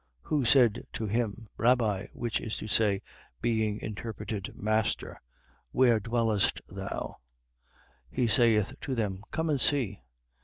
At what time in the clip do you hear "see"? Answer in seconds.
9.61-10.01